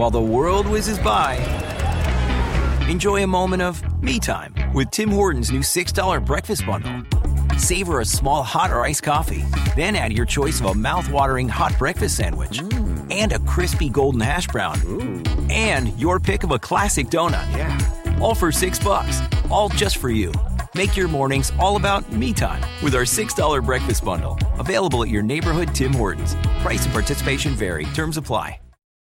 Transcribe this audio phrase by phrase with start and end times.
[0.00, 1.36] while the world whizzes by.
[2.88, 7.02] Enjoy a moment of me time with Tim Hortons new $6 breakfast bundle.
[7.58, 9.44] Savor a small hot or iced coffee,
[9.76, 13.12] then add your choice of a mouth-watering hot breakfast sandwich mm.
[13.12, 14.80] and a crispy golden hash brown.
[15.50, 17.46] And your pick of a classic donut.
[17.54, 18.18] Yeah.
[18.22, 19.20] All for 6 bucks.
[19.50, 20.32] All just for you.
[20.74, 24.38] Make your mornings all about me time with our $6 breakfast bundle.
[24.58, 26.36] Available at your neighborhood Tim Hortons.
[26.62, 27.84] Price and participation vary.
[27.84, 28.60] Terms apply.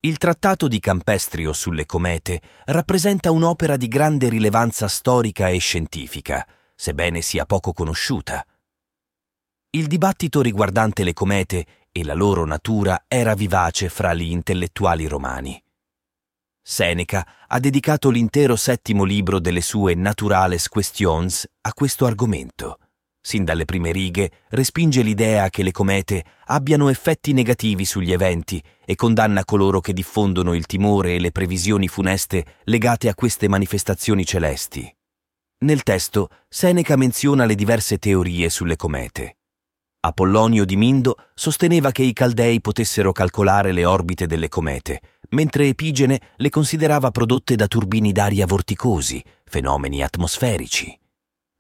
[0.05, 7.23] Il trattato di Campestrio sulle comete rappresenta un'opera di grande rilevanza storica e scientifica, sebbene
[7.23, 8.47] sia poco conosciuta.
[9.71, 15.59] Il dibattito riguardante le comete e la loro natura era vivace fra gli intellettuali romani.
[16.61, 22.79] Seneca ha dedicato l'intero settimo libro delle sue Naturales Questions a questo argomento.
[23.27, 28.97] Sin dalle prime righe respinge l'idea che le comete abbiano effetti negativi sugli eventi e
[28.97, 34.95] condanna coloro che diffondono il timore e le previsioni funeste legate a queste manifestazioni celesti.
[35.61, 39.39] Nel testo Seneca menziona le diverse teorie sulle comete.
[40.01, 46.21] Apollonio di Mindo sosteneva che i Caldei potessero calcolare le orbite delle comete, mentre Epigene
[46.37, 50.95] le considerava prodotte da turbini d'aria vorticosi, fenomeni atmosferici.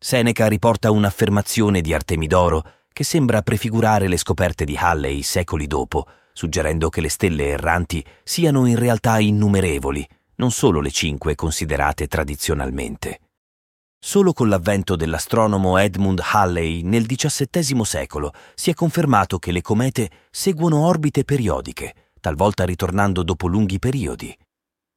[0.06, 6.90] Seneca riporta un'affermazione di Artemidoro che sembra prefigurare le scoperte di Halley secoli dopo, suggerendo
[6.90, 13.20] che le stelle erranti siano in realtà innumerevoli, non solo le cinque considerate tradizionalmente.
[13.98, 20.10] Solo con l'avvento dell'astronomo Edmund Halley nel XVII secolo si è confermato che le comete
[20.30, 24.36] seguono orbite periodiche, talvolta ritornando dopo lunghi periodi.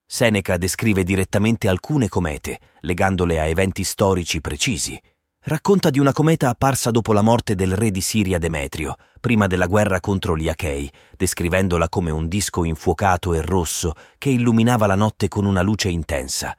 [0.10, 4.98] Seneca descrive direttamente alcune comete, legandole a eventi storici precisi.
[5.42, 9.68] Racconta di una cometa apparsa dopo la morte del re di Siria Demetrio, prima della
[9.68, 15.28] guerra contro gli Achei, descrivendola come un disco infuocato e rosso che illuminava la notte
[15.28, 16.58] con una luce intensa.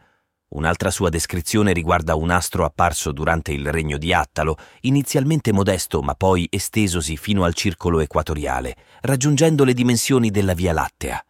[0.50, 6.14] Un'altra sua descrizione riguarda un astro apparso durante il regno di Attalo, inizialmente modesto ma
[6.14, 11.22] poi estesosi fino al circolo equatoriale, raggiungendo le dimensioni della Via Lattea.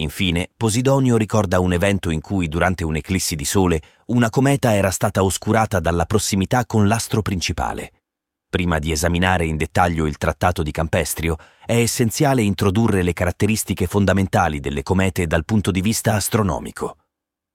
[0.00, 5.22] Infine, Posidonio ricorda un evento in cui, durante un'eclissi di sole, una cometa era stata
[5.22, 7.92] oscurata dalla prossimità con l'astro principale.
[8.48, 14.58] Prima di esaminare in dettaglio il trattato di Campestrio, è essenziale introdurre le caratteristiche fondamentali
[14.58, 16.96] delle comete dal punto di vista astronomico.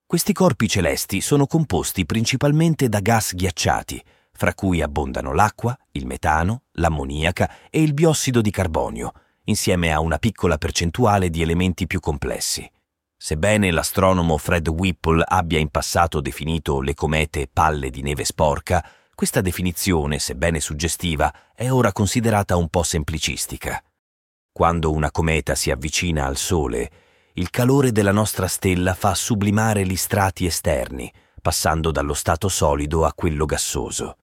[0.06, 4.02] Questi corpi celesti sono composti principalmente da gas ghiacciati,
[4.32, 9.12] fra cui abbondano l'acqua, il metano, l'ammoniaca e il biossido di carbonio,
[9.46, 12.70] insieme a una piccola percentuale di elementi più complessi.
[13.18, 19.40] Sebbene l'astronomo Fred Whipple abbia in passato definito le comete palle di neve sporca, questa
[19.40, 23.82] definizione, sebbene suggestiva, è ora considerata un po' semplicistica.
[24.52, 26.92] Quando una cometa si avvicina al Sole,
[27.36, 33.14] il calore della nostra stella fa sublimare gli strati esterni, passando dallo stato solido a
[33.14, 34.18] quello gassoso.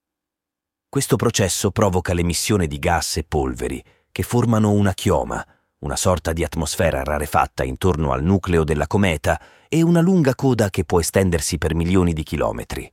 [0.88, 5.44] Questo processo provoca l'emissione di gas e polveri, che formano una chioma,
[5.78, 10.84] una sorta di atmosfera rarefatta intorno al nucleo della cometa e una lunga coda che
[10.84, 12.90] può estendersi per milioni di chilometri.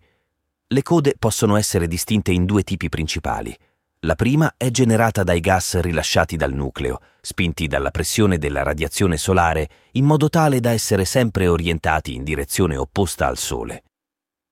[0.66, 3.56] Le code possono essere distinte in due tipi principali.
[4.03, 9.69] La prima è generata dai gas rilasciati dal nucleo, spinti dalla pressione della radiazione solare
[9.91, 13.84] in modo tale da essere sempre orientati in direzione opposta al Sole.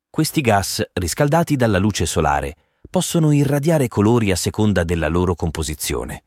[0.09, 2.55] Questi gas, riscaldati dalla luce solare,
[2.89, 6.23] possono irradiare colori a seconda della loro composizione.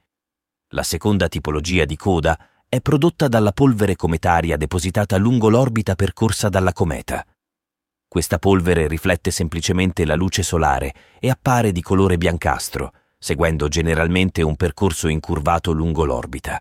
[0.72, 2.38] La seconda tipologia di coda
[2.69, 7.26] è prodotta dalla polvere cometaria depositata lungo l'orbita percorsa dalla cometa.
[8.06, 14.54] Questa polvere riflette semplicemente la luce solare e appare di colore biancastro, seguendo generalmente un
[14.54, 16.60] percorso incurvato lungo l'orbita.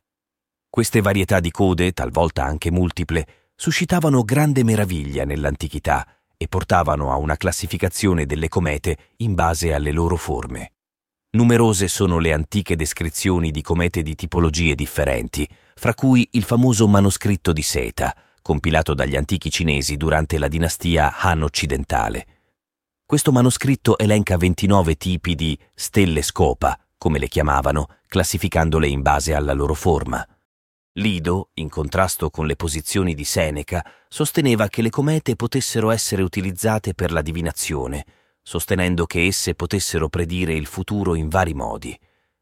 [0.67, 3.23] Queste varietà di code, talvolta anche multiple,
[3.55, 10.15] suscitavano grande meraviglia nell'antichità e portavano a una classificazione delle comete in base alle loro
[10.15, 10.71] forme.
[11.31, 17.53] Numerose sono le antiche descrizioni di comete di tipologie differenti, fra cui il famoso manoscritto
[17.53, 22.25] di Seta, compilato dagli antichi cinesi durante la dinastia Han occidentale.
[23.05, 29.53] Questo manoscritto elenca 29 tipi di stelle scopa, come le chiamavano, classificandole in base alla
[29.53, 30.27] loro forma.
[30.93, 36.95] Lido, in contrasto con le posizioni di Seneca, sosteneva che le comete potessero essere utilizzate
[36.95, 38.03] per la divinazione,
[38.49, 41.95] sostenendo che esse potessero predire il futuro in vari modi,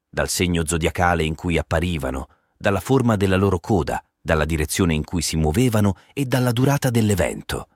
[0.09, 5.21] dal segno zodiacale in cui apparivano, dalla forma della loro coda, dalla direzione in cui
[5.21, 7.67] si muovevano e dalla durata dell'evento.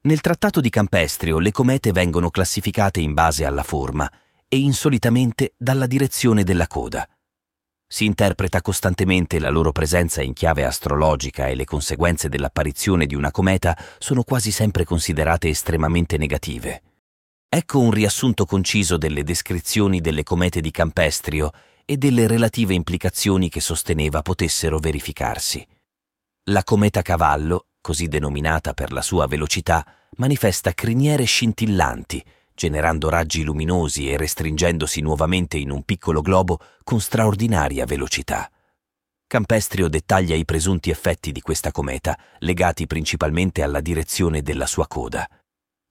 [0.00, 4.10] Nel trattato di Campestrio le comete vengono classificate in base alla forma
[4.48, 7.08] e insolitamente dalla direzione della coda.
[7.86, 13.30] Si interpreta costantemente la loro presenza in chiave astrologica e le conseguenze dell'apparizione di una
[13.30, 16.82] cometa sono quasi sempre considerate estremamente negative.
[17.52, 21.50] Ecco un riassunto conciso delle descrizioni delle comete di Campestrio
[21.84, 25.66] e delle relative implicazioni che sosteneva potessero verificarsi.
[26.50, 29.84] La cometa cavallo, così denominata per la sua velocità,
[30.18, 32.24] manifesta criniere scintillanti,
[32.54, 38.48] generando raggi luminosi e restringendosi nuovamente in un piccolo globo con straordinaria velocità.
[39.26, 45.28] Campestrio dettaglia i presunti effetti di questa cometa, legati principalmente alla direzione della sua coda.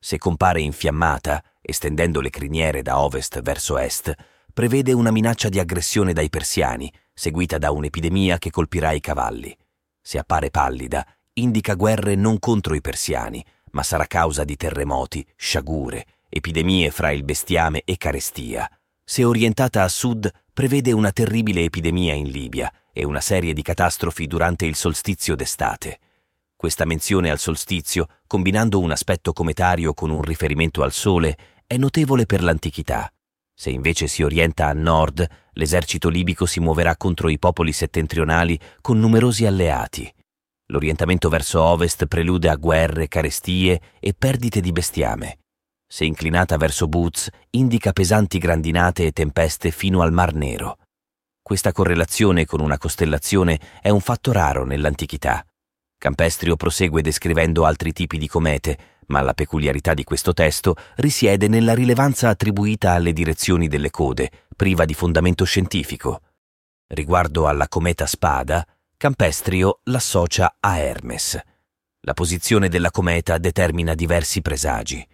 [0.02, 4.14] Se compare infiammata, estendendo le criniere da ovest verso est,
[4.54, 9.56] prevede una minaccia di aggressione dai persiani, seguita da un'epidemia che colpirà i cavalli.
[10.02, 16.06] Se appare pallida, indica guerre non contro i persiani, ma sarà causa di terremoti, sciagure,
[16.30, 18.70] epidemie fra il bestiame e carestia.
[19.04, 24.28] Se orientata a sud, prevede una terribile epidemia in Libia e una serie di catastrofi
[24.28, 26.00] durante il solstizio d'estate.
[26.60, 32.26] Questa menzione al solstizio, combinando un aspetto cometario con un riferimento al sole, è notevole
[32.26, 33.10] per l'antichità.
[33.54, 39.00] Se invece si orienta a nord, l'esercito libico si muoverà contro i popoli settentrionali con
[39.00, 40.14] numerosi alleati.
[40.66, 45.40] L'orientamento verso ovest prelude a guerre, carestie e perdite di bestiame.
[45.88, 50.80] Se inclinata verso Boots, indica pesanti grandinate e tempeste fino al Mar Nero.
[51.42, 55.42] Questa correlazione con una costellazione è un fatto raro nell'antichità.
[56.00, 61.74] Campestrio prosegue descrivendo altri tipi di comete, ma la peculiarità di questo testo risiede nella
[61.74, 66.22] rilevanza attribuita alle direzioni delle code, priva di fondamento scientifico.
[66.88, 68.66] Riguardo alla cometa Spada,
[68.96, 71.38] Campestrio l'associa a Hermes.
[72.02, 75.06] La posizione della cometa determina diversi presagi.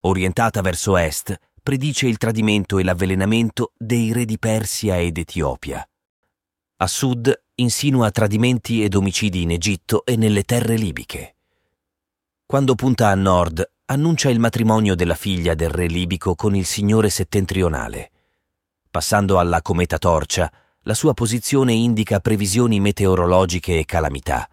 [0.00, 5.88] Orientata verso est, predice il tradimento e l'avvelenamento dei re di Persia ed Etiopia.
[6.78, 11.36] A sud insinua tradimenti ed omicidi in Egitto e nelle terre libiche.
[12.44, 17.08] Quando punta a nord, annuncia il matrimonio della figlia del re libico con il signore
[17.08, 18.10] settentrionale.
[18.90, 24.46] Passando alla cometa torcia, la sua posizione indica previsioni meteorologiche e calamità.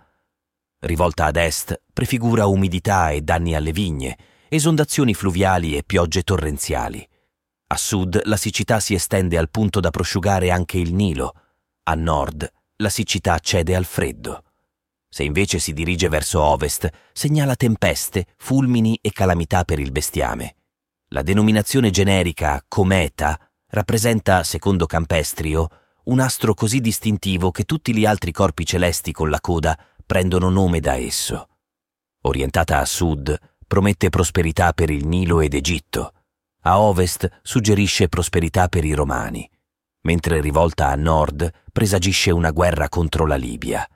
[0.79, 4.17] Rivolta ad est, prefigura umidità e danni alle vigne,
[4.47, 7.05] esondazioni fluviali e piogge torrenziali.
[7.67, 11.33] A sud la siccità si estende al punto da prosciugare anche il Nilo.
[11.83, 14.44] A nord la siccità cede al freddo.
[15.08, 20.56] Se invece si dirige verso ovest, segnala tempeste, fulmini e calamità per il bestiame.
[21.10, 25.68] La denominazione generica cometa rappresenta, secondo Campestrio,
[26.06, 30.80] un astro così distintivo che tutti gli altri corpi celesti con la coda prendono nome
[30.80, 31.50] da esso.
[32.22, 33.38] Orientata a sud,
[33.68, 36.14] promette prosperità per il Nilo ed Egitto.
[36.64, 39.50] A ovest suggerisce prosperità per i Romani,
[40.03, 43.88] mentre rivolta a nord presagisce una guerra contro la Libia.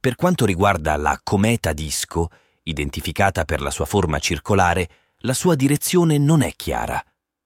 [0.00, 2.30] Per quanto riguarda la cometa disco,
[2.62, 4.88] identificata per la sua forma circolare,
[5.18, 7.02] la sua direzione non è chiara.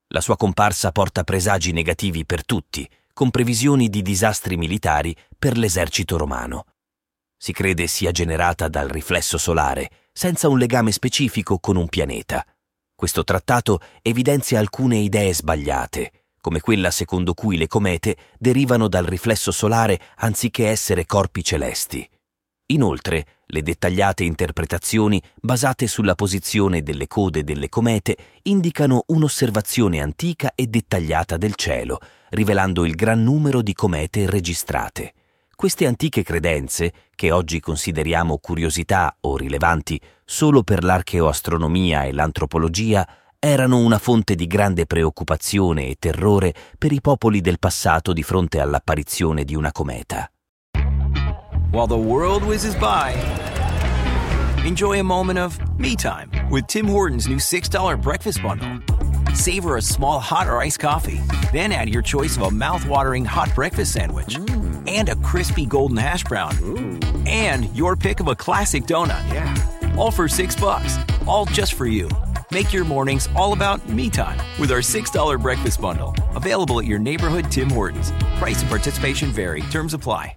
[0.08, 6.16] La sua comparsa porta presagi negativi per tutti, con previsioni di disastri militari per l'esercito
[6.16, 6.66] romano.
[7.36, 12.44] Si crede sia generata dal riflesso solare, senza un legame specifico con un pianeta.
[12.94, 19.50] Questo trattato evidenzia alcune idee sbagliate, come quella secondo cui le comete derivano dal riflesso
[19.50, 22.06] solare anziché essere corpi celesti.
[22.66, 30.66] Inoltre, le dettagliate interpretazioni basate sulla posizione delle code delle comete indicano un'osservazione antica e
[30.66, 31.98] dettagliata del cielo,
[32.30, 35.14] rivelando il gran numero di comete registrate.
[35.54, 43.08] Queste antiche credenze, che oggi consideriamo curiosità o rilevanti solo per l'archeoastronomia e l'antropologia,
[43.44, 48.60] erano una fonte di grande preoccupazione e terrore per i popoli del passato di fronte
[48.60, 50.28] all'apparizione di una cometa.
[51.74, 53.12] while the world whizzes by.
[54.64, 58.80] Enjoy a moment of me time with Tim Hortons' new $6 breakfast bundle.
[59.34, 61.20] Savor a small hot or iced coffee,
[61.52, 64.38] then add your choice of a mouth-watering hot breakfast sandwich
[64.86, 66.54] and a crispy golden hash brown.
[67.26, 69.28] And your pick of a classic donut.
[69.32, 69.52] Yeah.
[69.96, 70.96] All for 6 bucks.
[71.26, 72.08] All just for you.
[72.54, 76.14] Make your mornings all about me time with our $6 breakfast bundle.
[76.36, 78.12] Available at your neighborhood Tim Hortons.
[78.38, 79.62] Price and participation vary.
[79.72, 80.36] Terms apply.